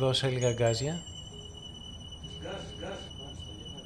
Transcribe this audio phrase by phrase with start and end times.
[0.00, 1.00] δώσε λίγα γκάζια.
[2.40, 2.98] Γκάζ, γκάζ.
[3.18, 3.80] Μάλιστα,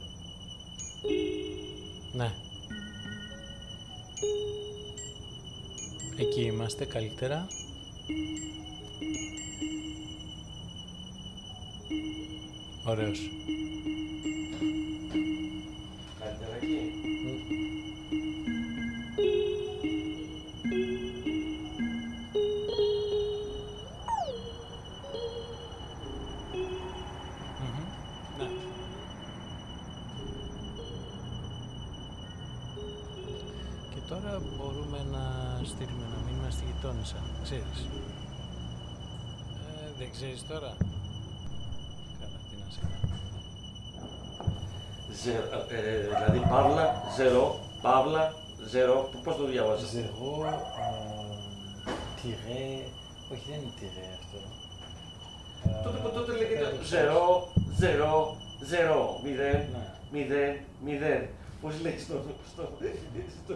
[2.13, 2.33] Ναι.
[6.19, 7.47] Εκεί είμαστε καλύτερα.
[12.85, 13.31] Ωραίος.
[40.17, 40.71] Ξέρεις τώρα;
[42.21, 43.13] Καλά, τι να σε κάνω.
[45.23, 47.47] Ζε- ε, ε, δηλαδή παύλα, ζερό,
[47.83, 48.25] παύλα,
[48.73, 48.99] ζερό.
[49.25, 50.59] Πώς το διαβάζεις; Zéro, euh,
[52.19, 52.65] tiré.
[53.33, 54.39] Όχι, δεν είναι tiré αυτό.
[55.85, 57.49] Τότε, Ε, τότε λέγεται πέρα, ζερό,
[57.81, 58.37] ζερό,
[58.71, 59.85] ζερό, μηδέν, Ναι.
[60.13, 61.23] μηδέν, μηδέν.
[61.61, 62.15] Πώς λέει στο,
[62.53, 62.63] στο,
[63.45, 63.55] στο,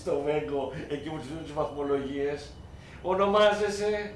[0.00, 2.50] στο Βέγκο, εκεί που τους δίνουν τις βαθμολογίες,
[3.02, 4.12] ονομάζεσαι,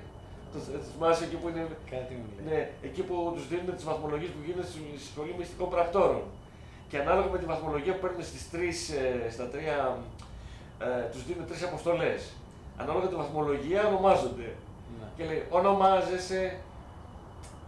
[0.53, 0.59] το
[0.93, 1.63] θυμάσαι εκεί που είναι,
[1.95, 2.45] Κάτι μου λέει.
[2.51, 4.81] ναι, εκεί που τους δίνουν τις βαθμολογίες που γίνονται στη
[5.11, 6.23] σχολή μυστικών πρακτόρων.
[6.91, 9.79] Και ανάλογα με τη βαθμολογία που παίρνουν στις τρεις, ε, στα τρία,
[10.87, 12.21] ε, τους δίνουν τρεις αποστολές.
[12.83, 14.49] Ανάλογα τη βαθμολογία ονομάζονται.
[14.99, 15.07] Ναι.
[15.17, 16.43] Και λέει, ονομάζεσαι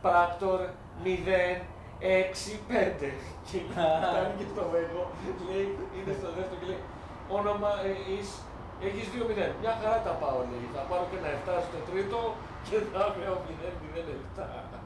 [0.02, 0.58] πράκτορ
[1.04, 3.08] 065.
[3.48, 5.02] Και φτάνει και στο Βέγκο,
[5.48, 6.82] λέει, είναι στο δεύτερο και λέει,
[7.38, 8.28] όνομα, ε, εις,
[8.88, 9.46] έχεις 2-0.
[9.62, 10.66] Μια χαρά τα πάω, λέει.
[10.74, 12.18] Θα πάρω και ένα 7 στο τρίτο
[12.68, 13.44] και θα έχω
[14.36, 14.81] 0-0-7.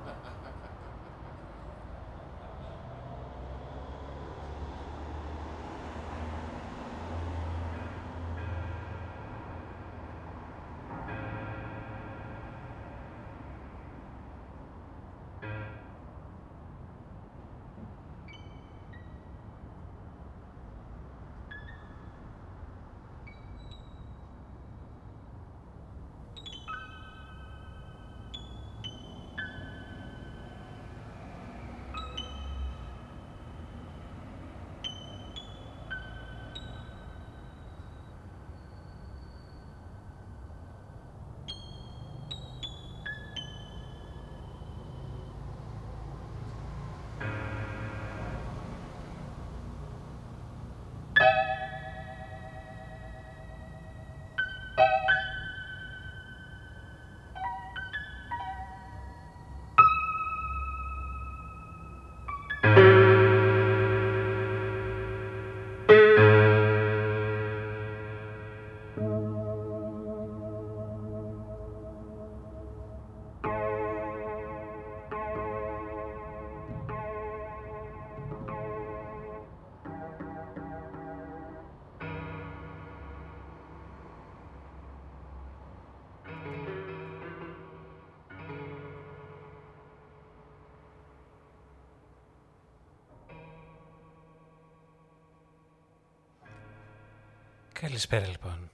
[97.81, 98.71] Καλησπέρα λοιπόν.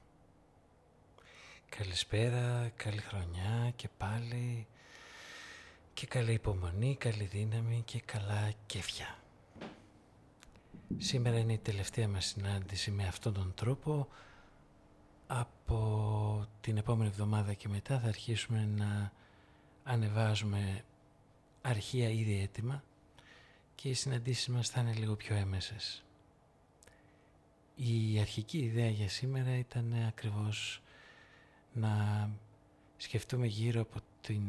[1.68, 4.66] Καλησπέρα, καλή χρονιά και πάλι
[5.94, 9.18] και καλή υπομονή, καλή δύναμη και καλά κέφια.
[10.99, 14.09] Σήμερα είναι η τελευταία μας συνάντηση με αυτόν τον τρόπο.
[15.26, 19.12] Από την επόμενη εβδομάδα και μετά θα αρχίσουμε να
[19.85, 20.85] ανεβάζουμε
[21.62, 22.82] αρχεία ήδη έτοιμα
[23.75, 26.04] και οι συναντήσεις μας θα είναι λίγο πιο έμεσες.
[27.76, 30.83] Η αρχική ιδέα για σήμερα ήταν ακριβώς
[31.73, 32.31] να
[32.97, 34.43] σκεφτούμε γύρω από την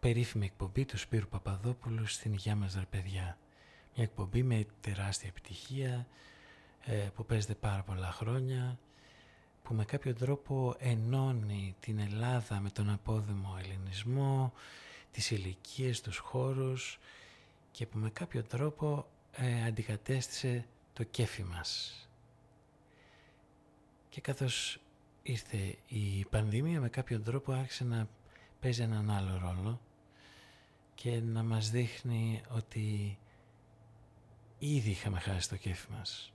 [0.00, 3.38] περίφημη εκπομπή του Σπύρου Παπαδόπουλου στην Υγειά μας ρε παιδιά.
[3.94, 6.06] Μια εκπομπή με τεράστια επιτυχία
[6.84, 8.78] ε, που παίζεται πάρα πολλά χρόνια
[9.62, 14.52] που με κάποιο τρόπο ενώνει την Ελλάδα με τον απόδημο ελληνισμό,
[15.12, 16.98] τις ηλικίες, τους χώρους
[17.70, 21.94] και που με κάποιο τρόπο ε, αντικατέστησε το κέφι μας.
[24.08, 24.80] Και καθώς
[25.22, 28.08] ήρθε η πανδημία με κάποιον τρόπο άρχισε να
[28.60, 29.80] παίζει έναν άλλο ρόλο
[30.94, 33.18] και να μας δείχνει ότι
[34.58, 36.32] ήδη είχαμε χάσει το κέφι μας.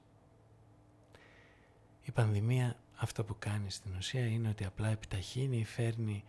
[2.04, 6.24] Η πανδημία αυτό που κάνει στην ουσία είναι ότι απλά επιταχύνει, φέρνει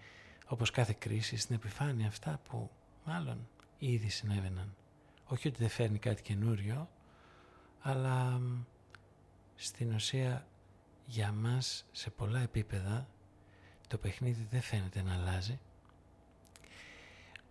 [0.46, 2.70] όπως κάθε κρίση στην επιφάνεια αυτά που
[3.04, 4.76] μάλλον ήδη συνέβαιναν.
[5.26, 6.88] Όχι ότι δεν φέρνει κάτι καινούριο,
[7.88, 8.40] αλλά
[9.54, 10.46] στην ουσία
[11.06, 13.08] για μας σε πολλά επίπεδα
[13.88, 15.60] το παιχνίδι δεν φαίνεται να αλλάζει.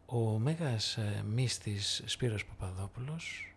[0.05, 3.55] Ο Μέγας ε, Μύστης Σπύρος Παπαδόπουλος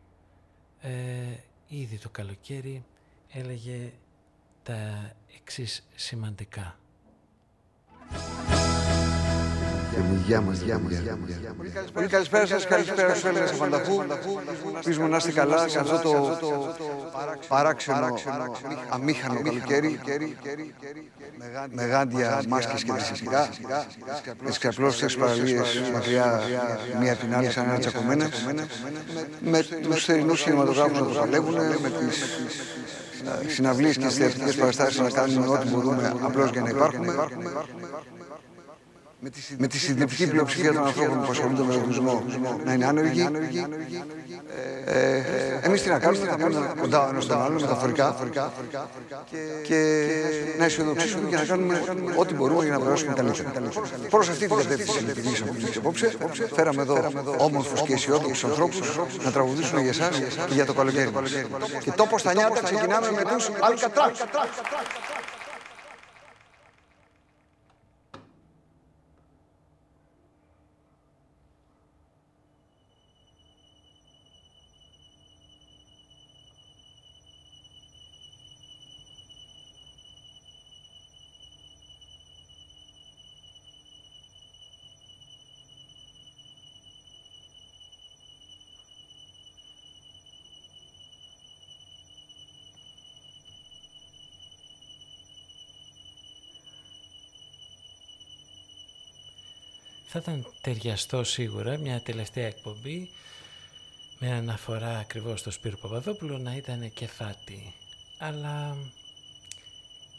[0.81, 1.37] ε,
[1.69, 2.85] ήδη το καλοκαίρι
[3.29, 3.93] έλεγε
[4.63, 6.79] τα εξής σημαντικά.
[10.27, 10.93] Γεια μας, γεια μας.
[11.93, 14.03] Πολύ καλησπέρα σας, καλησπέρα στους Έλληνες Αφανταχού.
[14.85, 16.37] Πείσουμε να είστε καλά σε αυτό το
[17.49, 18.15] παράξενο,
[18.89, 20.01] αμήχανο καλοκαίρι.
[21.71, 23.49] Με γάντια, μάσκες και δυσιστικά.
[24.45, 26.41] Τις ξαπλώσεις τις παραλίες μακριά
[27.01, 28.47] μία από την άλλη σαν ένα τσακωμένες.
[29.41, 32.25] Με τους θερινούς κινηματογράφους να το παλεύουν, με τις
[33.47, 37.15] συναυλίες και τις θεατρικές παραστάσεις να κάνουμε ό,τι μπορούμε απλώς για να υπάρχουμε
[39.59, 42.23] με τη συντριπτική πλειοψηφία των ανθρώπων που ασχολούνται με τον τουρισμό
[42.65, 43.29] να είναι άνεργοι.
[44.87, 45.23] Ε,
[45.63, 48.17] Εμείς τι να κάνουμε, να κάνουμε κοντά ο ένας τον άλλο μεταφορικά
[49.63, 50.07] και
[50.59, 51.83] να αισιοδοξήσουμε και να κάνουμε
[52.17, 53.69] ό,τι μπορούμε για να περάσουμε καλύτερα.
[54.11, 56.17] Προς αυτή την κατεύθυνση λειτουργήσαμε εμεί απόψε.
[56.55, 61.11] Φέραμε εδώ όμορφους και αισιόδοξους ανθρώπους να τραγουδήσουν για εσάς και για το καλοκαίρι.
[61.83, 64.25] Και τόπος στα νιάτα ξεκινάμε με τους Αλκατράξ.
[100.11, 103.11] Θα ήταν ταιριαστό σίγουρα μια τελευταία εκπομπή
[104.19, 107.75] με αναφορά ακριβώς στο Σπύρο Παπαδόπουλο να ήταν κεφάτι.
[108.19, 108.77] Αλλά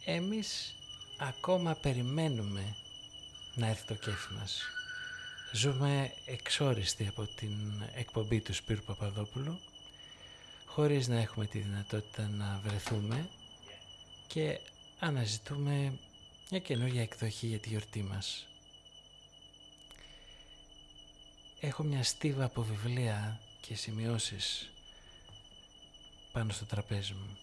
[0.05, 0.75] εμείς
[1.17, 2.75] ακόμα περιμένουμε
[3.55, 4.62] να έρθει το κέφι μας.
[5.51, 9.60] Ζούμε εξόριστοι από την εκπομπή του Σπύρου Παπαδόπουλου
[10.65, 13.29] χωρίς να έχουμε τη δυνατότητα να βρεθούμε
[14.27, 14.60] και
[15.00, 15.93] αναζητούμε
[16.50, 18.49] μια καινούργια εκδοχή για τη γιορτή μας.
[21.62, 24.70] Έχω μια στίβα από βιβλία και σημειώσεις
[26.32, 27.38] πάνω στο τραπέζι μου.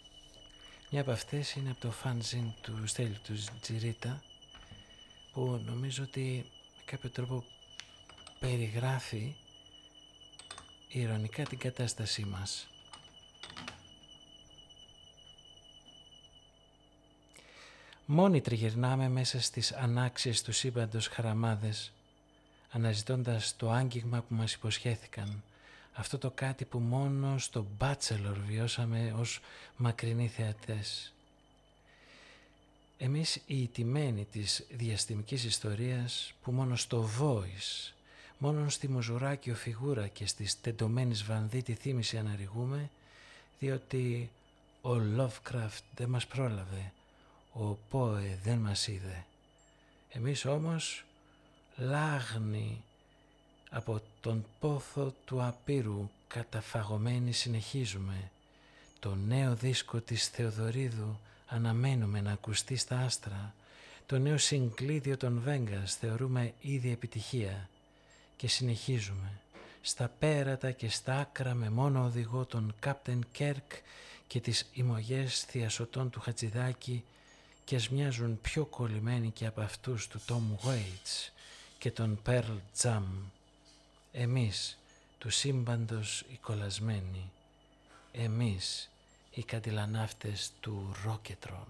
[0.91, 4.23] Μια από αυτές είναι από το φανζίν του Στέλιου του Τζιρίτα
[5.33, 7.45] που νομίζω ότι με κάποιο τρόπο
[8.39, 9.35] περιγράφει
[10.89, 12.67] ηρωνικά την κατάστασή μας.
[18.07, 21.93] Μόνοι τριγυρνάμε μέσα στις ανάξιες του σύμπαντος χαραμάδες
[22.76, 25.42] αναζητώντας το άγγιγμα που μας υποσχέθηκαν.
[25.92, 29.40] Αυτό το κάτι που μόνο στο Bachelor βιώσαμε ως
[29.76, 31.12] μακρινοί θεατές.
[32.99, 37.92] Εμείς οι ιτημένοι της διαστημικής ιστορίας που μόνο στο Voice,
[38.38, 42.90] μόνο στη Μουζουράκιο φιγούρα και στις τεντωμένης βανδί τη θύμηση αναρριγούμε,
[43.59, 44.30] διότι
[44.83, 46.92] ο Lovecraft δεν μας πρόλαβε,
[47.52, 49.25] ο Πόε δεν μας είδε.
[50.11, 51.06] Εμείς όμως
[51.76, 52.83] λάγνη
[53.71, 58.30] από τον πόθο του απείρου καταφαγωμένοι συνεχίζουμε.
[59.00, 63.54] Το νέο δίσκο της Θεοδωρίδου αναμένουμε να ακουστεί στα άστρα.
[64.06, 67.68] Το νέο συγκλίδιο των Βέγκας θεωρούμε ήδη επιτυχία
[68.37, 69.33] και συνεχίζουμε.
[69.83, 73.73] Στα πέρατα και στα άκρα με μόνο οδηγό τον Κάπτεν Κέρκ
[74.26, 77.04] και τις ημωγές θειασωτών του Χατζηδάκη
[77.64, 81.36] και ας μοιάζουν πιο κολλημένοι και από αυτούς του Τόμ Waits
[81.87, 83.02] και τον Pearl Jam.
[84.12, 84.78] Εμείς,
[85.19, 87.31] του σύμπαντος οι κολλασμένοι.
[88.12, 88.90] Εμείς,
[89.31, 91.66] οι κατηλανάφτες του Ρόκετρον.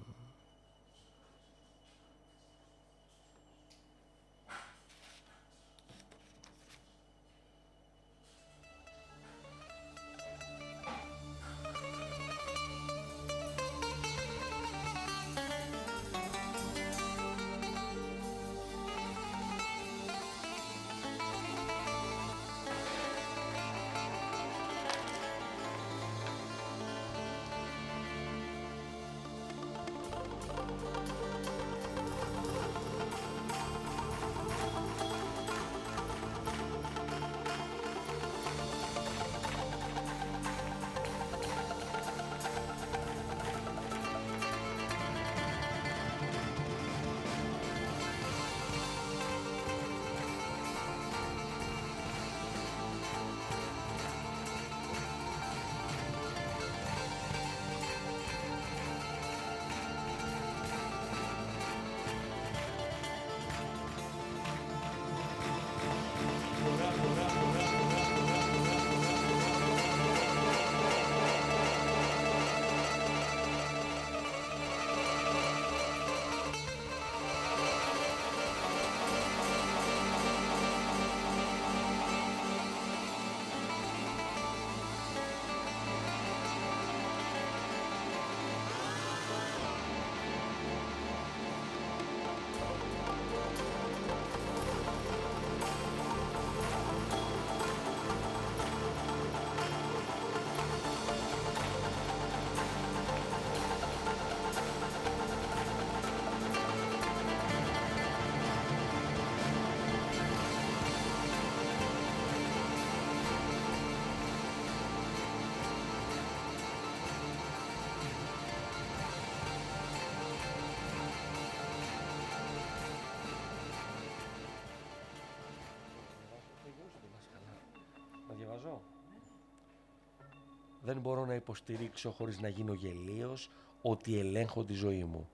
[130.87, 133.51] Δεν μπορώ να υποστηρίξω χωρίς να γίνω γελίος
[133.83, 135.29] ότι ελέγχω τη ζωή μου.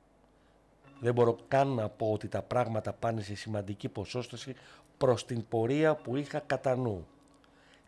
[1.01, 4.55] Δεν μπορώ καν να πω ότι τα πράγματα πάνε σε σημαντική ποσόστοση
[4.99, 7.07] προς την πορεία που είχα κατά νου.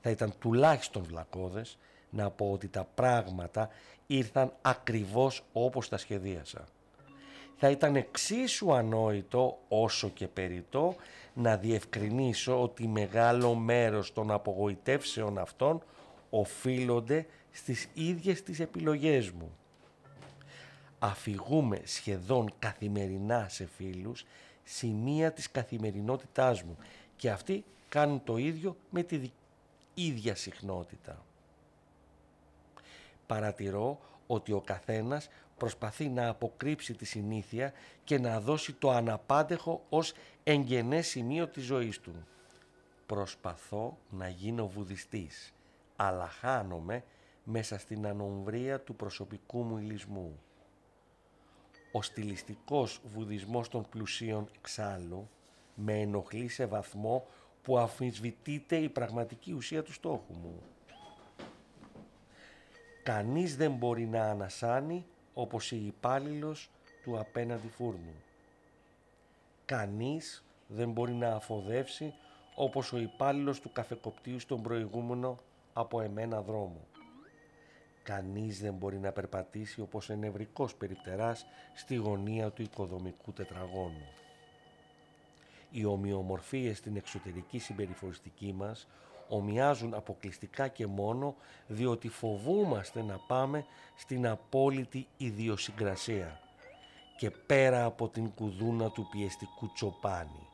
[0.01, 1.79] Θα ήταν τουλάχιστον βλακώδες
[2.11, 3.69] να πω ότι τα πράγματα
[4.07, 6.65] ήρθαν ακριβώς όπως τα σχεδίασα.
[7.57, 10.95] Θα ήταν εξίσου ανόητο όσο και περιττό
[11.35, 15.83] να διευκρινίσω ότι μεγάλο μέρος των απογοητεύσεων αυτών
[16.31, 19.57] οφείλονται στις ίδιες τις επιλογές μου.
[20.99, 24.25] Αφηγούμε σχεδόν καθημερινά σε φίλους
[24.65, 26.77] σημεία της καθημερινότητάς μου
[27.17, 29.31] και αυτοί κάνουν το ίδιο με τη
[29.95, 31.25] ίδια συχνότητα.
[33.27, 37.73] Παρατηρώ ότι ο καθένας προσπαθεί να αποκρύψει τη συνήθεια
[38.05, 40.13] και να δώσει το αναπάντεχο ως
[40.45, 42.27] εγγενές σημείο της ζωής του.
[43.07, 45.53] Προσπαθώ να γίνω βουδιστής,
[45.97, 47.05] αλλά χάνομαι
[47.45, 50.39] μέσα στην ανομβρία του προσωπικού μου ηλισμού.
[51.93, 55.29] Ο στιλιστικός βουδισμός των πλουσίων εξάλλου
[55.75, 57.27] με ενοχλεί σε βαθμό
[57.63, 60.63] που αφισβητείται η πραγματική ουσία του στόχου μου.
[63.03, 66.71] Κανείς δεν μπορεί να ανασάνει όπως η υπάλληλος
[67.03, 68.15] του απέναντι φούρνου.
[69.65, 72.15] Κανείς δεν μπορεί να αφοδεύσει
[72.55, 75.39] όπως ο υπάλληλος του καφεκοπτίου στον προηγούμενο
[75.73, 76.87] από εμένα δρόμο.
[78.05, 84.09] Κανείς δεν μπορεί να περπατήσει όπως νευρικός περιπτεράς στη γωνία του οικοδομικού τετραγώνου.
[85.71, 88.89] Οι ομοιομορφίες στην εξωτερική συμπεριφοριστική μας
[89.29, 91.35] ομοιάζουν αποκλειστικά και μόνο
[91.67, 93.65] διότι φοβούμαστε να πάμε
[93.97, 96.41] στην απόλυτη ιδιοσυγκρασία
[97.17, 100.49] και πέρα από την κουδούνα του πιεστικού τσοπάνι.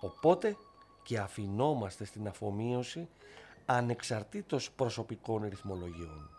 [0.00, 0.56] Οπότε
[1.02, 3.08] και αφινόμαστε στην αφομοίωση
[3.66, 6.37] ανεξαρτήτως προσωπικών ρυθμολογιών.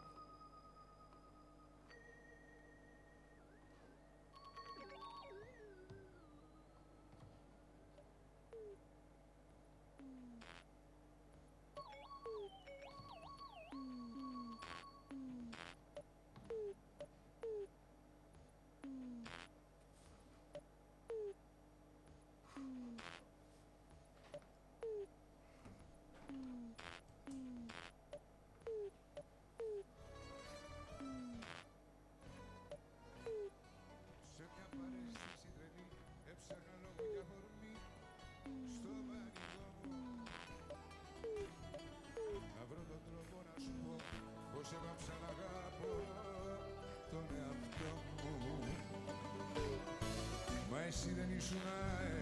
[51.01, 51.65] εσύ δεν ήσουν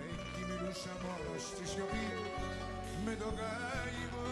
[0.10, 2.08] εκεί μιλούσα μόνος στη σιωπή
[3.06, 4.30] με το καημό.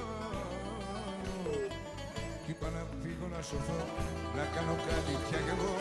[2.44, 3.82] Κι είπα να φύγω να σωθώ
[4.36, 5.74] να κάνω κάτι πια κι εγώ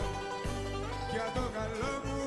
[1.13, 2.24] για το καλό μου.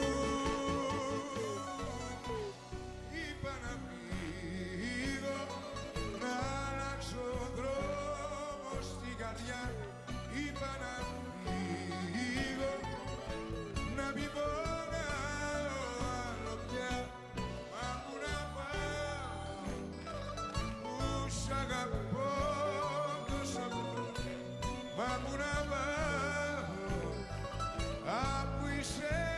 [25.15, 26.65] alguna vez
[28.07, 29.38] ha puesto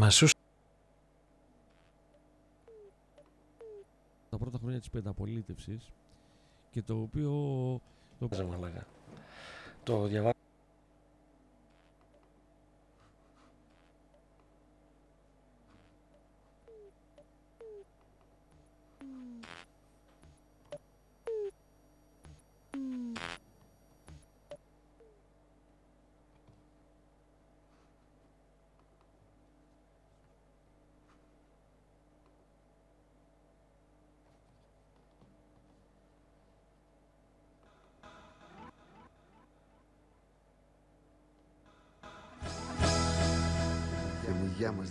[0.00, 0.34] Μασούς.
[4.30, 5.92] Τα πρώτα χρόνια της πενταπολίτευσης
[6.70, 7.30] και το οποίο...
[8.18, 8.28] Το,
[9.84, 10.39] το διαβάζω.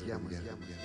[0.05, 0.78] Γεια μας, γεια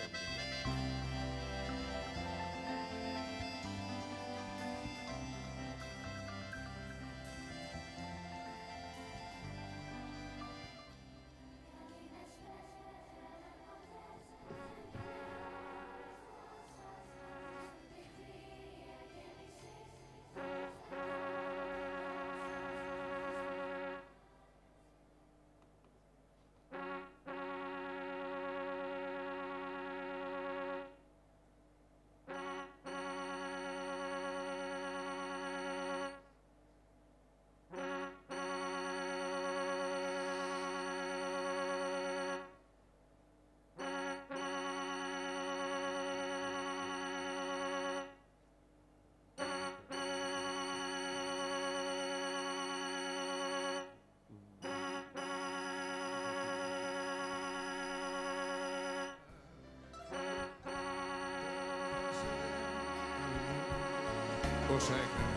[64.74, 65.33] Bosek.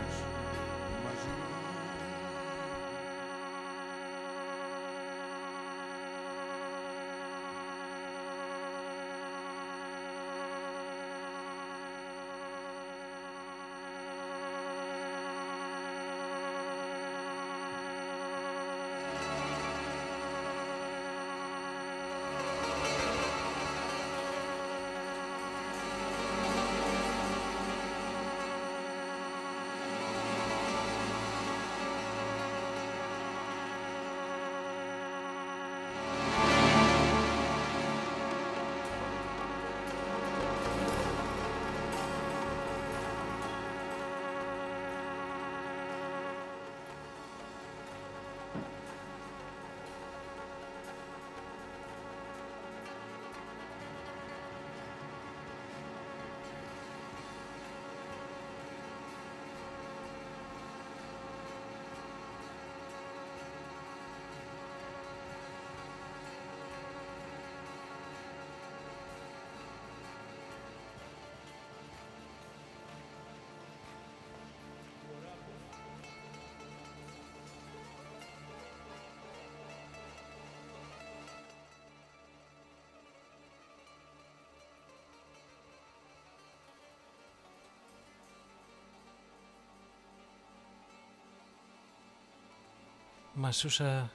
[93.40, 94.12] Μασούσα...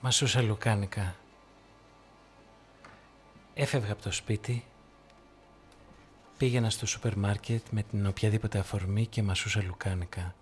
[0.00, 1.16] Μασούσα λουκάνικα.
[3.54, 4.64] Έφευγα από το σπίτι,
[6.36, 10.34] πήγαινα στο σούπερ μάρκετ με την οποιαδήποτε αφορμή και μασούσα λουκάνικα.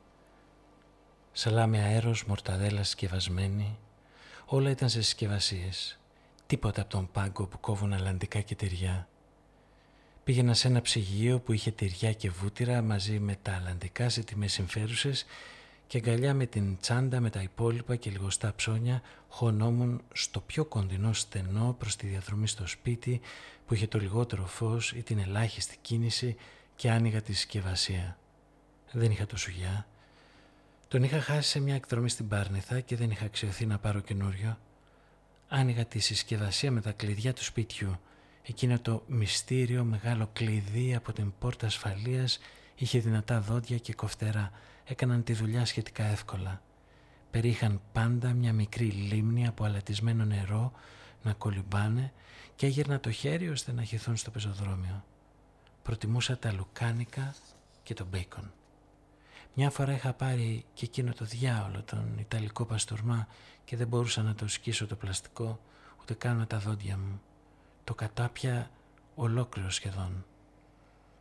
[1.33, 3.79] Σαλάμι αέρος, μορταδέλα συσκευασμένη,
[4.47, 5.99] όλα ήταν σε συσκευασίες.
[6.47, 9.09] Τίποτα από τον πάγκο που κόβουν αλλαντικά και τυριά.
[10.25, 14.53] Πήγαινα σε ένα ψυγείο που είχε τυριά και βούτυρα μαζί με τα αλλαντικά σε τιμές
[14.53, 15.27] συμφέρουσες
[15.87, 21.13] και αγκαλιά με την τσάντα με τα υπόλοιπα και λιγοστά ψώνια χωνόμουν στο πιο κοντινό
[21.13, 23.21] στενό προς τη διαδρομή στο σπίτι
[23.67, 26.37] που είχε το λιγότερο φως ή την ελάχιστη κίνηση
[26.77, 28.19] και άνοιγα τη συσκευασία.
[28.93, 29.87] Δεν είχα το σουγιά.
[30.89, 34.59] Τον είχα χάσει σε μια εκδρομή στην Πάρνηθα και δεν είχα αξιωθεί να πάρω καινούριο.
[35.49, 38.01] Άνοιγα τη συσκευασία με τα κλειδιά του σπίτιου.
[38.43, 42.39] Εκείνο το μυστήριο μεγάλο κλειδί από την πόρτα ασφαλείας
[42.75, 44.51] είχε δυνατά δόντια και κοφτερά
[44.85, 46.63] έκαναν τη δουλειά σχετικά εύκολα.
[47.31, 50.73] Περίχαν πάντα μια μικρή λίμνη από αλατισμένο νερό
[51.23, 52.13] να κολυμπάνε
[52.55, 55.05] και έγερνα το χέρι ώστε να χυθούν στο πεζοδρόμιο.
[55.83, 57.35] Προτιμούσα τα λουκάνικα
[57.83, 58.53] και το μπέικον.
[59.55, 63.29] Μια φορά είχα πάρει και εκείνο το διάολο, τον Ιταλικό παστορμά
[63.65, 65.61] και δεν μπορούσα να το σκίσω το πλαστικό,
[66.01, 67.21] ούτε κάνω τα δόντια μου.
[67.85, 68.71] Το κατάπια
[69.15, 70.25] ολόκληρο σχεδόν.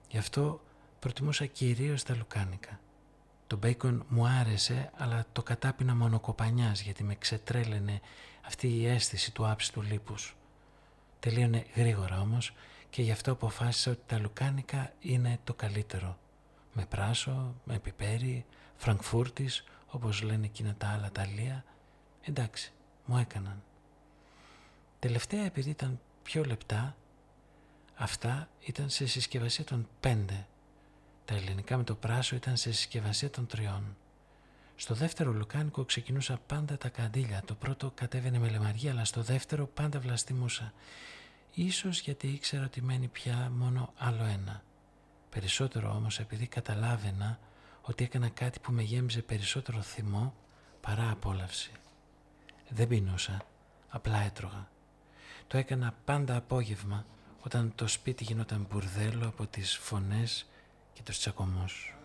[0.09, 0.61] Γι' αυτό
[0.99, 2.79] προτιμούσα κυρίως τα λουκάνικα.
[3.51, 8.01] Το μπέικον μου άρεσε, αλλά το κατάπινα μονοκοπανιάς γιατί με ξετρέλαινε
[8.45, 10.35] αυτή η αίσθηση του άψητου λίπους.
[11.19, 12.53] Τελείωνε γρήγορα όμως
[12.89, 16.17] και γι' αυτό αποφάσισα ότι τα λουκάνικα είναι το καλύτερο.
[16.73, 21.63] Με πράσο, με πιπέρι, φραγκφούρτης, όπως λένε εκείνα τα άλλα ταλία.
[22.21, 22.71] Εντάξει,
[23.05, 23.63] μου έκαναν.
[24.99, 26.95] Τελευταία επειδή ήταν πιο λεπτά,
[27.95, 30.47] αυτά ήταν σε συσκευασία των πέντε
[31.25, 33.95] τα ελληνικά με το πράσο ήταν σε συσκευασία των τριών.
[34.75, 37.41] Στο δεύτερο λουκάνικο ξεκινούσα πάντα τα καντήλια.
[37.45, 40.73] Το πρώτο κατέβαινε με λεμαργία, αλλά στο δεύτερο πάντα βλαστημούσα.
[41.53, 44.63] Ίσως γιατί ήξερα ότι μένει πια μόνο άλλο ένα.
[45.29, 47.39] Περισσότερο όμως επειδή καταλάβαινα
[47.81, 50.33] ότι έκανα κάτι που με γέμιζε περισσότερο θυμό
[50.81, 51.71] παρά απόλαυση.
[52.69, 53.45] Δεν πεινούσα,
[53.89, 54.69] απλά έτρωγα.
[55.47, 57.05] Το έκανα πάντα απόγευμα
[57.41, 60.45] όταν το σπίτι γινόταν μπουρδέλο από τις φωνές
[60.93, 61.95] και τους τσακωμούς.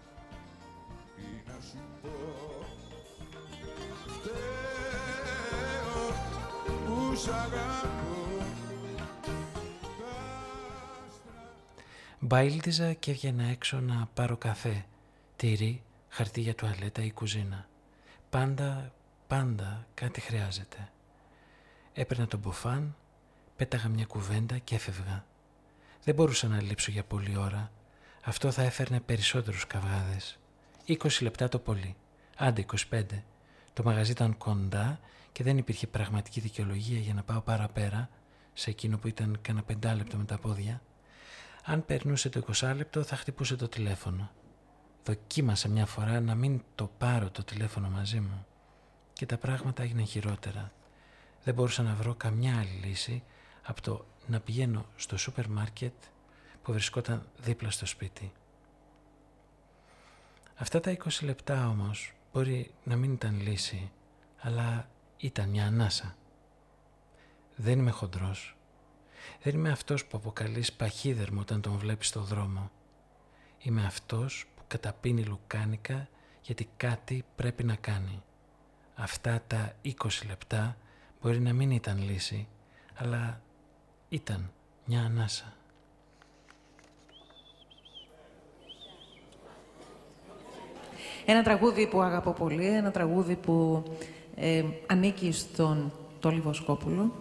[12.19, 14.85] Μπαίλτιζα και έβγαινα έξω να πάρω καφέ,
[15.37, 17.69] τυρί, χαρτί για τουαλέτα ή κουζίνα.
[18.31, 18.93] Πάντα,
[19.27, 20.91] πάντα κάτι χρειάζεται.
[21.93, 22.97] Έπαιρνα τον μποφάν,
[23.57, 25.25] πέταγα μια κουβέντα και έφευγα.
[26.05, 27.71] Δεν μπορούσα να λείψω για πολλή ώρα
[28.29, 30.39] αυτό θα έφερνε περισσότερους καυγάδες.
[30.87, 31.97] 20 λεπτά το πολύ.
[32.37, 33.03] Άντε 25.
[33.73, 35.01] Το μαγαζί ήταν κοντά
[35.33, 38.09] και δεν υπήρχε πραγματική δικαιολογία για να πάω παραπέρα
[38.53, 40.83] σε εκείνο που ήταν κανένα πεντάλεπτο με τα πόδια.
[41.65, 44.31] Αν περνούσε το 20 λεπτό θα χτυπούσε το τηλέφωνο.
[45.05, 48.47] Δοκίμασα μια φορά να μην το πάρω το τηλέφωνο μαζί μου
[49.13, 50.73] και τα πράγματα έγιναν χειρότερα.
[51.45, 53.23] Δεν μπορούσα να βρω καμιά άλλη λύση
[53.63, 55.95] από το να πηγαίνω στο σούπερ μάρκετ
[56.67, 58.33] που βρισκόταν δίπλα στο σπίτι.
[60.57, 63.91] Αυτά τα 20 λεπτά όμως μπορεί να μην ήταν λύση,
[64.41, 66.17] αλλά ήταν μια ανάσα.
[67.57, 68.57] Δεν είμαι χοντρός.
[69.43, 72.71] Δεν είμαι αυτός που αποκαλείς παχύδερμο όταν τον βλέπεις στο δρόμο.
[73.59, 76.09] Είμαι αυτός που καταπίνει λουκάνικα
[76.43, 78.23] γιατί κάτι πρέπει να κάνει.
[78.95, 79.93] Αυτά τα 20
[80.27, 80.77] λεπτά
[81.21, 82.49] μπορεί να μην ήταν λύση,
[82.95, 83.41] αλλά
[84.09, 84.53] ήταν
[84.85, 85.57] μια ανάσα.
[91.29, 93.83] Ένα τραγούδι που αγαπώ πολύ, ένα τραγούδι που
[94.35, 97.13] ε, ανήκει στον Τόλι Βοσκόπουλο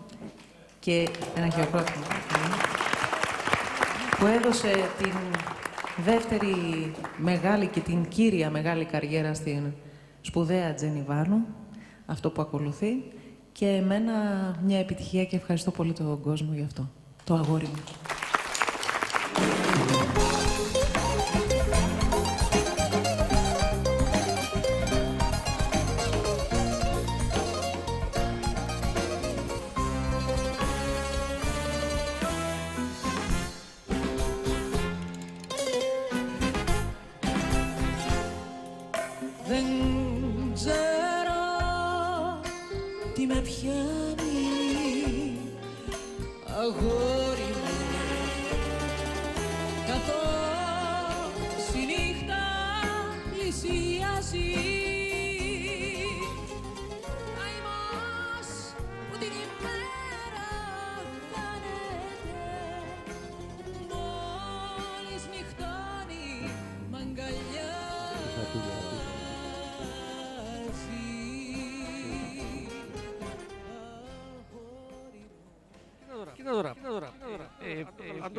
[0.79, 2.05] και ένα χειροκρότημα
[4.17, 5.13] που έδωσε την
[6.03, 6.55] δεύτερη
[7.17, 9.73] μεγάλη και την κύρια μεγάλη καριέρα στην
[10.21, 11.45] σπουδαία Τζένι Βάνου,
[12.05, 13.03] αυτό που ακολουθεί
[13.51, 14.13] και εμένα
[14.65, 16.89] μια επιτυχία και ευχαριστώ πολύ τον κόσμο γι' αυτό,
[17.23, 18.14] το αγόρι μου.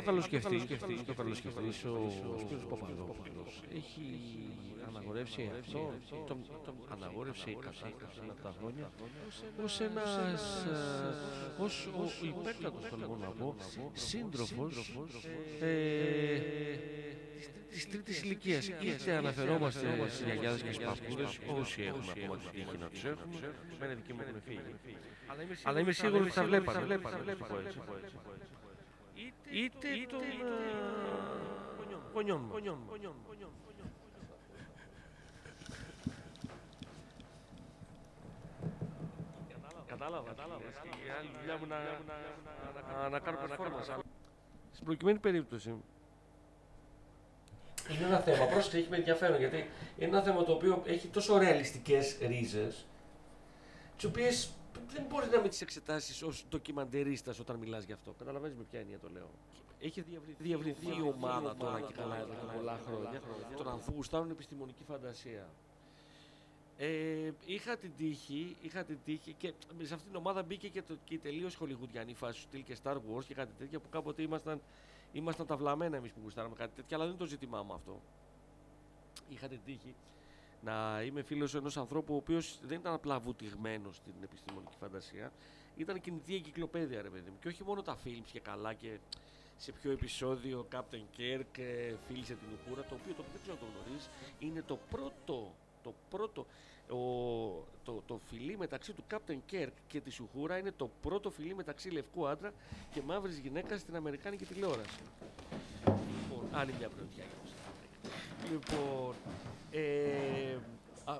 [0.06, 4.06] Ε, αν το καλοσκεφτείς, αν το καλοσκεφτείς, ο Σπύρος Παπαδόπουλος έχει
[4.88, 5.92] αναγορεύσει αυτό,
[6.26, 8.90] τον, τον αναγόρευσε η κατάσταση όλα τα χρόνια
[9.64, 10.64] ως ένας,
[11.58, 13.54] ε, ως ο υπέρτατος, το λέγω να πω,
[13.92, 14.92] σύντροφος
[15.60, 16.38] ε,
[17.70, 18.68] της τρίτης ηλικίας.
[18.68, 23.54] Είτε αναφερόμαστε στις γιαγιάδες και στους παππούδες, όσοι έχουμε ακόμα την τύχη να τους έχουμε,
[23.74, 24.74] εμένα δικοί μου έχουν φύγει.
[25.62, 27.78] Αλλά είμαι σίγουρος ότι θα βλέπατε, θα το πω έτσι.
[29.50, 30.20] Είτε τον
[32.12, 32.50] γονιό μου.
[39.86, 40.62] Κατάλαβα, κατάλαβα.
[41.06, 43.90] Η άλλη δουλειά μου να, να, κάνω performance.
[43.92, 44.02] αλλά
[44.72, 45.74] Στην προκειμένη περίπτωση,
[47.90, 51.38] είναι ένα θέμα, πρόσεχε, έχει με ενδιαφέρον, γιατί είναι ένα θέμα το οποίο έχει τόσο
[51.38, 52.86] ρεαλιστικές ρίζες,
[53.96, 54.50] τις οποίες
[54.88, 58.14] δεν μπορείς να μην τις εξετάσεις ως ντοκιμαντερίστας όταν μιλάς γι' αυτό.
[58.18, 59.30] Καταλαβαίνεις με ποια έννοια το λέω.
[59.80, 63.20] Έχεις διευρυνθεί, διευρυνθεί η ομάδα τώρα και καλά εδώ και πολλά χρόνια
[63.56, 65.48] των ανθρώπων που γουστάρουν επιστημονική φαντασία.
[66.78, 70.96] Ε, είχα την τύχη, είχα την τύχη και σε αυτήν την ομάδα μπήκε και, το,
[71.04, 74.60] και η τελείως χολιγουδιανή φάση στυλ και Star Wars και κάτι τέτοια που κάποτε ήμασταν,
[75.12, 78.00] ήμασταν τα βλαμμένα εμείς που γουστάραμε κάτι τέτοιο, αλλά δεν είναι το ζήτημά μου αυτό.
[79.28, 79.94] Είχα την τύχη
[80.66, 85.32] να είμαι φίλος ενός ανθρώπου ο οποίος δεν ήταν απλά βουτυγμένος στην επιστημονική φαντασία,
[85.76, 88.98] ήταν κινητή εγκυκλοπαίδεια ρε παιδί μου και όχι μόνο τα films και καλά και
[89.56, 93.60] σε ποιο επεισόδιο Captain Kirk ε, φίλησε την Ουχούρα, το οποίο το δεν ξέρω αν
[93.60, 96.46] το γνωρίζεις, είναι το πρώτο, το πρώτο,
[96.88, 96.98] ο,
[97.84, 101.90] το, το φιλί μεταξύ του Captain Kirk και της Ουχούρα είναι το πρώτο φιλί μεταξύ
[101.90, 102.52] λευκού άντρα
[102.92, 104.98] και μαύρης γυναίκας στην Αμερικάνικη τηλεόραση.
[105.84, 107.45] Λοιπόν, άλλη μια πρωτιά για μας.
[108.50, 109.14] Λοιπόν,
[109.70, 110.56] ε,
[111.04, 111.18] α,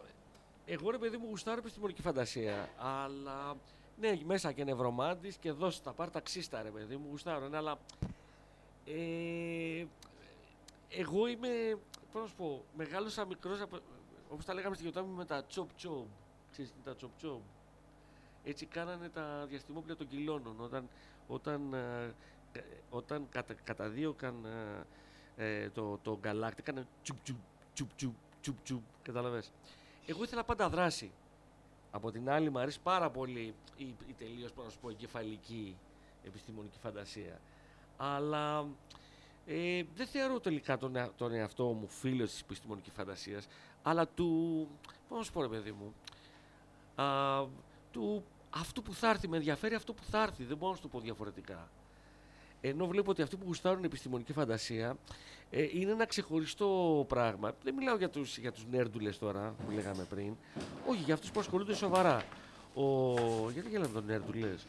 [0.67, 3.57] εγώ ρε παιδί μου γουστάρω επιστημονική φαντασία, αλλά
[4.01, 7.79] ναι, μέσα και νευρομάντης και δώσε τα πάρτα ξύστα ρε παιδί μου, γουστάρω, ναι, αλλά
[8.85, 9.85] ε,
[10.89, 11.79] εγώ είμαι,
[12.13, 13.79] πώς να σου πω, μεγάλωσα μικρός, από,
[14.31, 16.05] όπως τα λέγαμε στη γιορτά μου με τα chop chop,
[16.53, 17.41] ξέρεις τι είναι τα chop chop.
[18.45, 20.89] Έτσι κάνανε τα διαστημόπλια των κυλώνων, όταν,
[21.29, 22.15] όταν, ε,
[22.53, 22.61] ε,
[22.91, 24.85] όταν κατα, καταδίωκαν ε,
[25.37, 27.37] ε, το, το γκαλάκτη, έκαναν τσουπ τσουπ,
[27.75, 29.53] τσουπ τσουπ, τσουπ τσουπ, καταλαβες.
[30.07, 31.11] Εγώ ήθελα πάντα δράση.
[31.91, 35.77] Από την άλλη μου αρέσει πάρα πολύ η, η τελείως, πώς να σου πω, εγκεφαλική
[36.25, 37.41] επιστημονική φαντασία.
[37.97, 38.67] Αλλά
[39.47, 43.47] ε, δεν θεωρώ τελικά τον, εα- τον εαυτό μου φίλος της επιστημονικής φαντασίας,
[43.83, 44.69] αλλά του,
[45.09, 45.95] πώς να σου πω ρε παιδί μου,
[47.05, 47.47] α,
[47.91, 50.83] του αυτού που θα έρθει, με ενδιαφέρει αυτό που θα έρθει, δεν μπορώ να σου
[50.83, 51.69] το πω διαφορετικά.
[52.69, 54.97] Ενώ βλέπω ότι αυτοί που γουστάρουν επιστημονική φαντασία
[55.51, 57.55] ε, είναι ένα ξεχωριστό πράγμα.
[57.63, 60.33] Δεν μιλάω για τους, για τους νέρντουλες τώρα που λέγαμε πριν.
[60.87, 62.23] Όχι, για αυτούς που ασχολούνται σοβαρά.
[62.75, 63.15] Ο...
[63.51, 64.67] Γιατί γέλαμε τον νέρντουλες;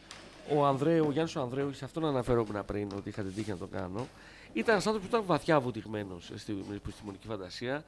[0.56, 3.56] Ο Ανδρέου, ο Γιάννης ο Ανδρέου, σε αυτόν αναφέρομαι πριν ότι είχα την τύχη να
[3.56, 4.06] το κάνω.
[4.52, 7.84] Ήταν ένας άνθρωπος που ήταν βαθιά βουτυγμένος στην επιστημονική φαντασία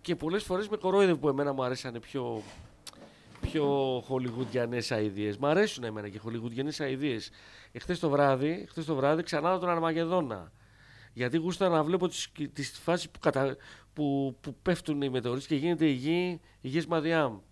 [0.00, 2.42] και πολλές φορές με κορόιδευε που εμένα μου αρέσανε πιο,
[3.50, 5.36] πιο χολιγουδιανές αηδίες.
[5.36, 7.30] Μ' αρέσουν εμένα και χολιγουδιανές αηδίες.
[7.72, 10.52] Εχθές το βράδυ, εχθές το βράδυ ξανά τον Αρμαγεδόνα.
[11.12, 13.56] Γιατί γούστα να βλέπω τις, τις φάσεις που, κατα,
[13.92, 17.42] που, που πέφτουν οι μετεωρίτες και γίνεται η γη, η γη μαδιά μου.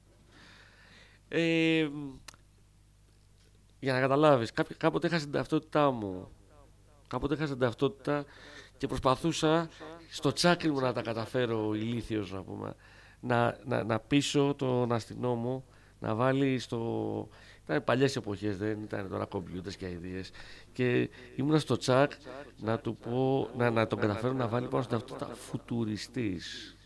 [1.29, 1.89] Ε,
[3.81, 6.29] για να καταλάβεις, κάπο- κάποτε είχα την ταυτότητά μου.
[7.09, 8.25] Κάποτε είχα την ταυτότητα
[8.77, 9.69] και προσπαθούσα
[10.11, 12.75] στο τσάκρι μου να τα καταφέρω ηλίθιος να πούμε.
[13.21, 15.65] Να, να, να πείσω τον αστυνόμο
[16.03, 17.29] να βάλει στο...
[17.65, 20.31] Ήταν παλιές εποχές, δεν ήταν τώρα κομπιούτερς και ιδέες.
[20.73, 22.13] Και ήμουνα στο τσακ
[22.59, 26.77] να του πω, να, να τον καταφέρω να βάλει πάνω στην ταυτότητα φουτουριστής.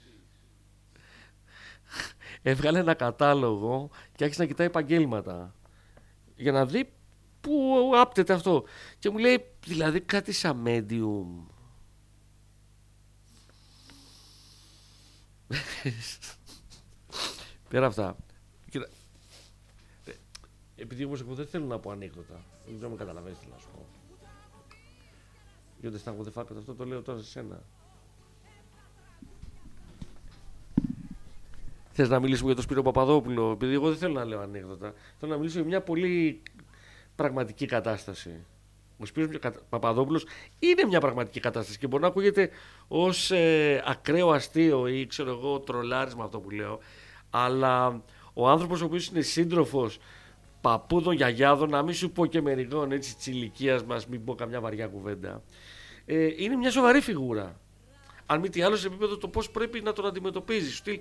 [2.43, 5.55] Έβγαλε ένα κατάλογο και άρχισε να κοιτάει επαγγέλματα
[6.37, 6.93] για να δει
[7.41, 8.65] πού άπτεται αυτό.
[8.99, 11.47] Και μου λέει, δηλαδή κάτι σαν medium.
[17.69, 18.17] Πέρα αυτά.
[20.77, 23.39] Κοίτα, ε, επειδή όμως εγώ δεν θέλω να πω ανέκδοτα, δεν ξέρω αν με καταλαβαίνεις
[23.39, 23.87] τι να σου πω.
[25.81, 27.63] Γιατί στα the fuck αυτό το λέω τώρα σε σένα.
[31.93, 34.93] Θες να μιλήσουμε για τον Σπύρο Παπαδόπουλο, επειδή εγώ δεν θέλω να λέω ανέκδοτα.
[35.19, 36.43] Θέλω να μιλήσω για μια πολύ
[37.17, 38.45] πραγματική κατάσταση.
[38.99, 40.27] Ο Σπύρος Κατα- Παπαδόπουλος
[40.59, 42.51] είναι μια πραγματική κατάσταση και μπορεί να ακούγεται
[42.89, 46.79] ως ε, ακραίο αστείο ή ξέρω εγώ τρολάρισμα αυτό που λέω
[47.31, 48.03] αλλά
[48.35, 49.99] ο άνθρωπος ο οποίος είναι σύντροφος
[50.67, 54.61] παππούδων γιαγιάδων να μην σου πω και μερικών έτσι της ηλικίας μας μην πω καμιά
[54.61, 55.43] βαριά κουβέντα
[56.07, 57.61] ε, είναι μια σοβαρή φιγούρα
[58.27, 60.99] αν μη τι άλλο σε επίπεδο το πώς πρέπει να τον αντιμετωπίζεις στυλ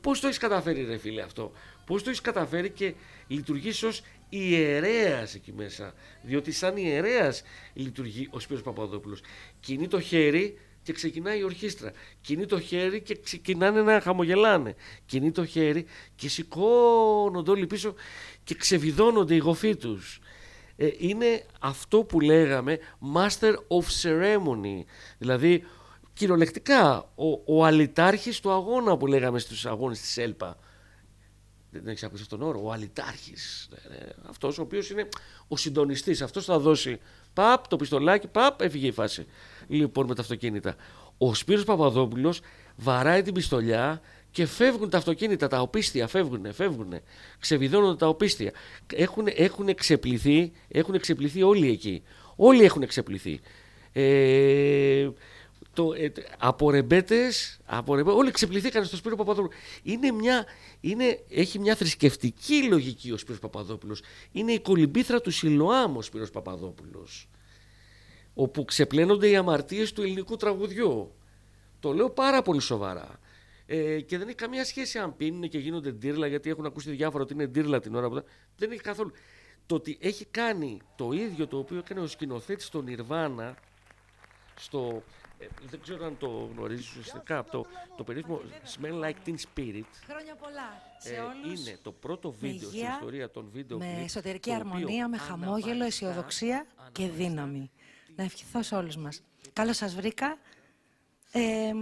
[0.00, 1.52] Πώς το έχεις καταφέρει ρε φίλε αυτό;
[1.86, 2.94] Πώς το έχεις καταφέρει και
[3.26, 7.42] λειτουργείς ως ιερέας εκεί μέσα; Διότι σαν ιερέας
[7.74, 9.20] λειτουργεί ο Σπύρος Παπαδόπουλος.
[9.60, 11.92] Κινεί το χέρι και ξεκινάει η ορχήστρα.
[12.20, 14.74] Κινεί το χέρι και ξεκινάνε να χαμογελάνε.
[15.06, 17.94] Κινεί το χέρι και σηκώνονται όλοι πίσω
[18.44, 20.20] και ξεβιδώνονται οι γοφοί τους.
[20.76, 22.78] Ε, είναι αυτό που λέγαμε
[23.14, 24.84] Master of Ceremony.
[25.18, 25.64] Δηλαδή
[26.12, 30.56] κυριολεκτικά ο, ο αλητάρχης του αγώνα που λέγαμε στους αγώνες της ΕΛΠΑ.
[31.70, 33.68] Δεν έχεις ακούσει αυτόν τον όρο, ο αλητάρχης.
[33.90, 35.08] Ε, ε, Αυτός ο οποίος είναι
[35.48, 36.22] ο συντονιστής.
[36.22, 37.00] Αυτός θα δώσει
[37.32, 39.26] παπ το πιστολάκι, παπ έφυγε η φάση.
[39.72, 40.76] Λοιπόν με τα αυτοκίνητα.
[41.18, 42.40] Ο Σπύρος Παπαδόπουλος
[42.76, 44.00] βαράει την πιστολιά
[44.30, 46.92] και φεύγουν τα αυτοκίνητα, τα οπίστια φεύγουν, φεύγουν.
[47.38, 48.52] Ξεβιδώνονται τα οπίστια.
[48.94, 52.02] Έχουν, έχουν, ξεπληθεί, έχουν ξεπληθεί όλοι εκεί.
[52.36, 53.40] Όλοι έχουν ξεπληθεί.
[53.92, 55.08] Ε,
[55.72, 59.52] το, ε, από ρεμπέτες, από ρεμπέ- όλοι ξεπληθήκαν στο Σπύρο Παπαδόπουλο.
[59.82, 60.44] Είναι μια,
[60.80, 64.02] είναι, έχει μια θρησκευτική λογική ο Σπύρος Παπαδόπουλος.
[64.32, 67.28] Είναι η κολυμπήθρα του Σιλοάμ ο Σπύρος Παπαδόπουλος.
[68.34, 71.12] Όπου ξεπλένονται οι αμαρτίες του ελληνικού τραγουδιού.
[71.80, 73.18] Το λέω πάρα πολύ σοβαρά.
[73.66, 77.22] Ε, και δεν έχει καμία σχέση αν πίνουν και γίνονται ντύρλα, γιατί έχουν ακούσει διάφορα
[77.22, 78.14] ότι είναι ντύρλα την ώρα που.
[78.14, 78.24] τα-
[78.56, 79.12] Δεν έχει καθόλου.
[79.66, 83.56] Το ότι έχει κάνει το ίδιο το οποίο έκανε ο σκηνοθέτης στο Νιρβάνα,
[84.56, 85.02] στο.
[85.38, 87.66] ε, δεν ξέρω αν το γνωρίζεις ουσιαστικά από το,
[87.96, 89.84] το περίφημο Smell Like Teen Spirit.
[90.06, 91.60] Χρόνια πολλά σε ε, όλους.
[91.66, 94.68] είναι το πρώτο με βίντεο στην υγεία, ιστορία των βίντεο με κλιπ, εσωτερική το οποίο
[94.74, 97.70] αρμονία, με χαμόγελο, αναβαστά- αισιοδοξία και δύναμη.
[98.16, 99.22] Να ευχηθώ σε όλους μας.
[99.52, 100.38] Καλώς σας βρήκα.
[101.32, 101.72] Ε,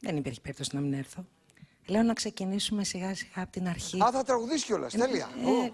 [0.00, 1.24] δεν υπήρχε περίπτωση να μην έρθω.
[1.86, 4.02] Λέω να ξεκινήσουμε σιγά σιγά από την αρχή.
[4.02, 5.28] Α, θα τραγουδήσεις κιόλας, τέλεια.
[5.44, 5.70] Ε,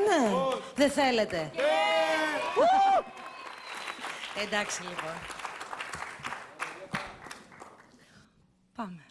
[0.00, 0.32] ναι,
[0.74, 1.50] δεν θέλετε.
[4.42, 5.14] Εντάξει λοιπόν.
[8.74, 9.06] Πάμε.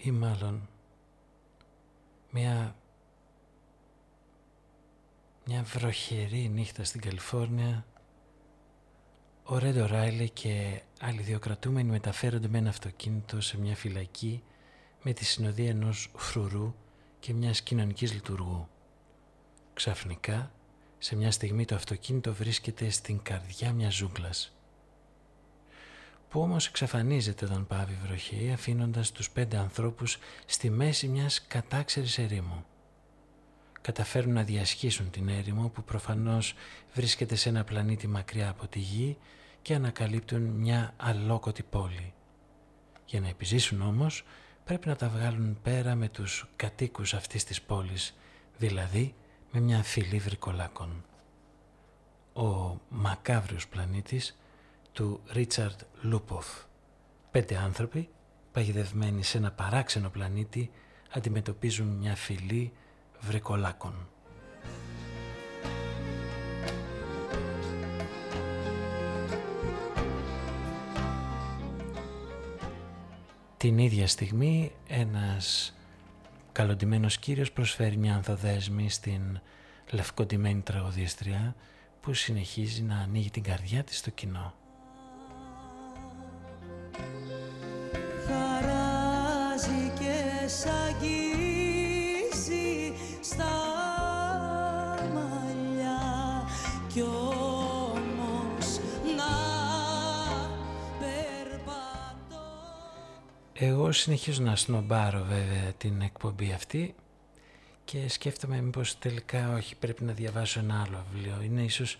[0.00, 0.68] Ή μάλλον
[2.30, 2.76] μια,
[5.44, 7.86] μια βροχερή νύχτα στην Καλιφόρνια
[9.44, 14.42] ο Ρέντο Ράιλε και άλλοι δύο κρατούμενοι μεταφέρονται με ένα αυτοκίνητο σε μια φυλακή
[15.02, 16.74] με τη συνοδεία ενός φρουρού
[17.20, 18.68] και μιας κοινωνικής λειτουργού.
[19.74, 20.52] Ξαφνικά,
[20.98, 24.57] σε μια στιγμή το αυτοκίνητο βρίσκεται στην καρδιά μιας ζούγκλας
[26.28, 32.18] που όμως εξαφανίζεται όταν πάβει η βροχή αφήνοντας τους πέντε ανθρώπους στη μέση μιας κατάξερης
[32.18, 32.64] ερήμου.
[33.80, 36.54] Καταφέρουν να διασχίσουν την έρημο που προφανώς
[36.94, 39.16] βρίσκεται σε ένα πλανήτη μακριά από τη γη
[39.62, 42.12] και ανακαλύπτουν μια αλόκοτη πόλη.
[43.06, 44.24] Για να επιζήσουν όμως
[44.64, 48.16] πρέπει να τα βγάλουν πέρα με τους κατοίκους αυτής της πόλης,
[48.58, 49.14] δηλαδή
[49.52, 51.04] με μια φυλή βρικολάκων.
[52.32, 54.38] Ο μακάβριος πλανήτης
[54.98, 56.46] του Ρίτσαρντ Λούποφ.
[57.30, 58.08] Πέντε άνθρωποι,
[58.52, 60.70] παγιδευμένοι σε ένα παράξενο πλανήτη,
[61.10, 62.72] αντιμετωπίζουν μια φυλή
[63.20, 64.08] βρικολάκων.
[73.56, 75.74] Την ίδια στιγμή ένας
[76.52, 79.40] καλοντημένος κύριος προσφέρει μια ανθοδέσμη στην
[79.90, 81.54] λευκοντημένη τραγωδίστρια
[82.00, 84.54] που συνεχίζει να ανοίγει την καρδιά της στο κοινό.
[90.48, 92.22] Σ' αγγίζει
[93.20, 93.54] στα
[95.14, 96.00] μαλλιά
[96.92, 98.78] κι όμως
[99.16, 99.32] να
[100.98, 102.46] περπατώ
[103.54, 106.94] Εγώ συνεχίζω να σνομπάρω βέβαια την εκπομπή αυτή
[107.84, 111.40] και σκέφτομαι μήπως τελικά όχι πρέπει να διαβάσω ένα άλλο βιβλίο.
[111.42, 111.98] Είναι ίσως ε,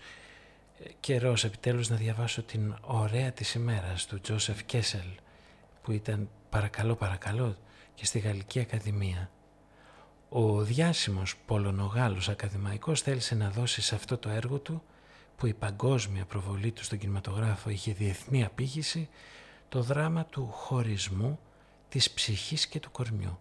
[0.99, 5.07] καιρός επιτέλους να διαβάσω την ωραία της ημέρας του Τζόσεφ Κέσελ
[5.81, 7.55] που ήταν παρακαλώ παρακαλώ
[7.99, 9.29] και στη Γαλλική Ακαδημία.
[10.29, 14.83] Ο διάσημος Πολωνογάλος ακαδημαϊκός θέλησε να δώσει σε αυτό το έργο του
[15.37, 19.09] που η παγκόσμια προβολή του στον κινηματογράφο είχε διεθνή απήχηση
[19.69, 21.39] το δράμα του χωρισμού
[21.89, 23.39] της ψυχής και του κορμιού.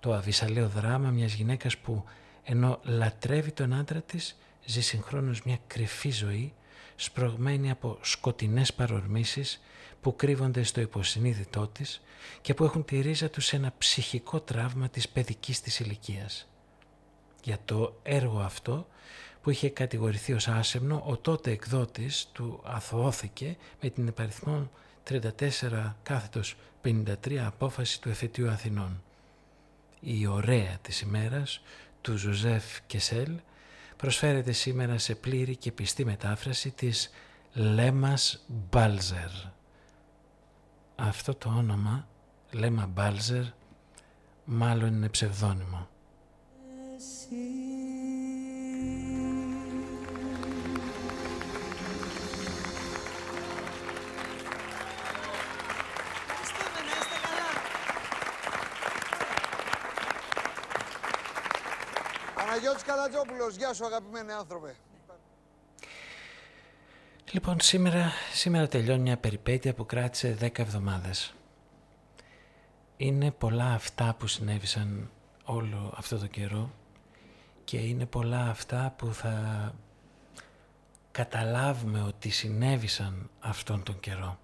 [0.00, 2.04] Το αβυσαλαίο δράμα μιας γυναίκας που
[2.44, 6.54] ενώ λατρεύει τον άντρα της ζει συγχρόνως μια κρυφή ζωή
[7.00, 9.60] σπρωγμένη από σκοτεινές παρορμήσεις
[10.00, 12.00] που κρύβονται στο υποσυνείδητό της
[12.40, 16.48] και που έχουν τη ρίζα τους σε ένα ψυχικό τραύμα της παιδικής της ηλικίας.
[17.42, 18.86] Για το έργο αυτό
[19.42, 24.70] που είχε κατηγορηθεί ως άσεμνο, ο τότε εκδότης του αθωώθηκε με την επαριθμό
[25.10, 29.02] 34 κάθετος 53 απόφαση του εφετείου Αθηνών.
[30.00, 31.60] Η ωραία της ημέρας
[32.00, 33.30] του Ζωζέφ Κεσέλ
[33.98, 37.10] προσφέρεται σήμερα σε πλήρη και πιστή μετάφραση της
[37.52, 39.30] Λέμας Μπάλζερ.
[40.96, 42.08] Αυτό το όνομα,
[42.50, 43.44] Λέμα Μπάλζερ,
[44.44, 45.88] μάλλον είναι ψευδόνυμο.
[62.58, 64.74] Παναγιώτης Καλατζόπουλος, γεια σου αγαπημένοι άνθρωπε.
[67.32, 71.34] Λοιπόν, σήμερα, σήμερα τελειώνει μια περιπέτεια που κράτησε 10 εβδομάδες.
[72.96, 75.10] Είναι πολλά αυτά που συνέβησαν
[75.44, 76.70] όλο αυτό το καιρό
[77.64, 79.74] και είναι πολλά αυτά που θα
[81.10, 84.38] καταλάβουμε ότι συνέβησαν αυτόν τον καιρό.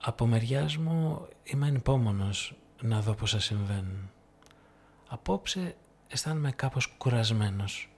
[0.00, 4.10] Από μεριάς μου είμαι ανυπόμονος να δω πόσα συμβαίνουν.
[5.08, 5.76] Απόψε
[6.10, 7.90] αισθάνομαι κάπως κουρασμένος.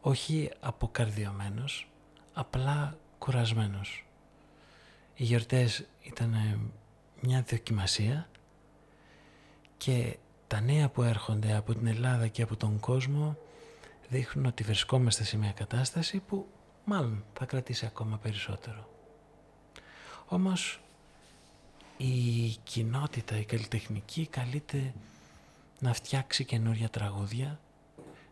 [0.00, 1.88] Όχι αποκαρδιωμένος,
[2.32, 4.06] απλά κουρασμένος.
[5.14, 6.60] Οι γιορτές ήταν
[7.20, 8.28] μια δοκιμασία
[9.76, 13.36] και τα νέα που έρχονται από την Ελλάδα και από τον κόσμο
[14.08, 16.48] δείχνουν ότι βρισκόμαστε σε μια κατάσταση που
[16.84, 18.88] μάλλον θα κρατήσει ακόμα περισσότερο.
[20.26, 20.80] Όμως
[21.96, 24.94] η κοινότητα, η καλλιτεχνική καλείται
[25.80, 27.60] να φτιάξει καινούρια τραγούδια,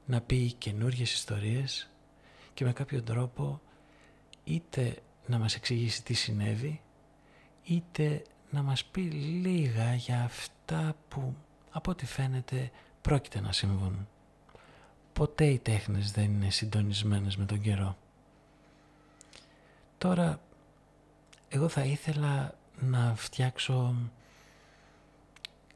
[0.07, 1.90] να πει καινούριες ιστορίες
[2.55, 3.61] και με κάποιο τρόπο
[4.45, 6.80] είτε να μας εξηγήσει τι συνέβη,
[7.64, 11.34] είτε να μας πει λίγα για αυτά που
[11.70, 12.70] από ό,τι φαίνεται
[13.01, 14.09] πρόκειται να συμβούν.
[15.12, 17.97] Ποτέ οι τέχνες δεν είναι συντονισμένες με τον καιρό.
[19.99, 20.40] Τώρα,
[21.49, 23.95] εγώ θα ήθελα να φτιάξω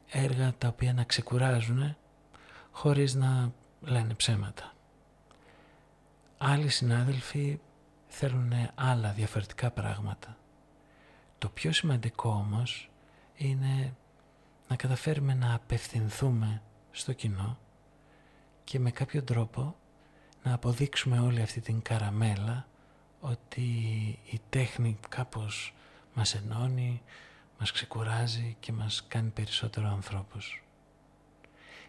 [0.09, 1.95] έργα τα οποία να ξεκουράζουν
[2.71, 3.51] χωρίς να
[3.81, 4.73] λένε ψέματα.
[6.37, 7.59] Άλλοι συνάδελφοι
[8.07, 10.37] θέλουν άλλα διαφορετικά πράγματα.
[11.37, 12.89] Το πιο σημαντικό όμως
[13.35, 13.95] είναι
[14.67, 17.57] να καταφέρουμε να απευθυνθούμε στο κοινό
[18.63, 19.75] και με κάποιο τρόπο
[20.43, 22.67] να αποδείξουμε όλη αυτή την καραμέλα
[23.19, 23.61] ότι
[24.31, 25.73] η τέχνη κάπως
[26.13, 27.01] μας ενώνει,
[27.59, 30.63] μας ξεκουράζει και μας κάνει περισσότερο ανθρώπους.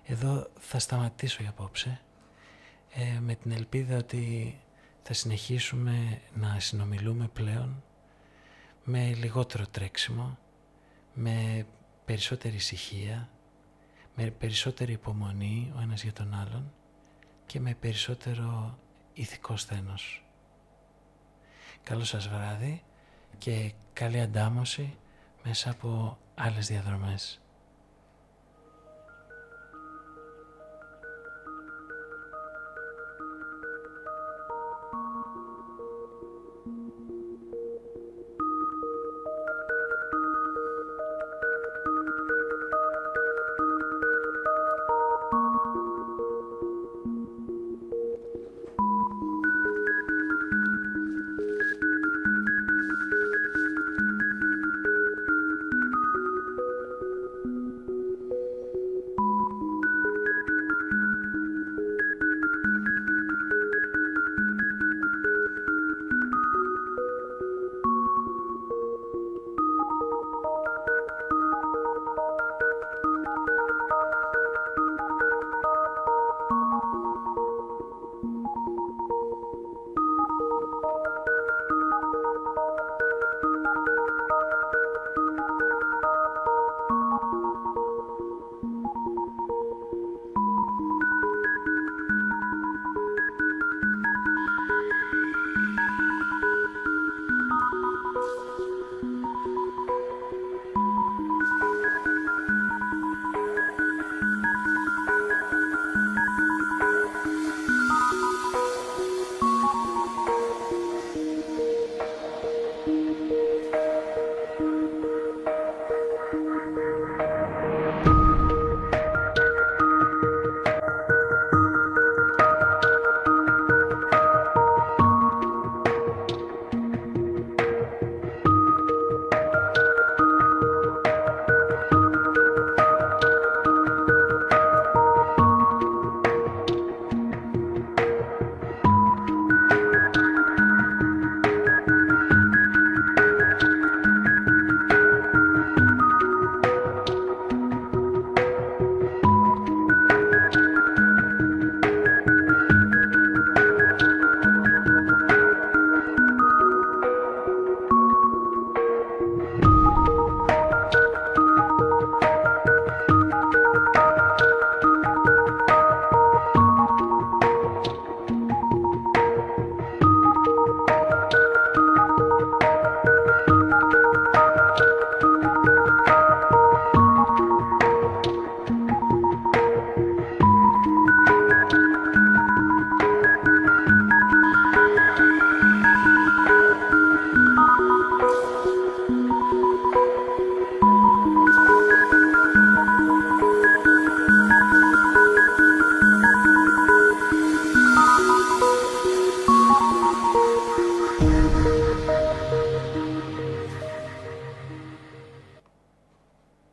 [0.05, 2.01] Εδώ θα σταματήσω για απόψε
[2.95, 4.59] ε, με την ελπίδα ότι
[5.03, 7.83] θα συνεχίσουμε να συνομιλούμε πλέον
[8.85, 10.39] με λιγότερο τρέξιμο,
[11.15, 11.67] με
[12.05, 13.29] περισσότερη ησυχία,
[14.15, 16.73] με περισσότερη υπομονή ο ένας για τον άλλον
[17.47, 18.79] και με περισσότερο
[19.13, 20.25] ηθικό σθένος.
[21.83, 22.83] Καλό σας βράδυ
[23.39, 24.99] και καλή αντάμωση
[25.45, 27.41] μέσα από άλλες διαδρομές.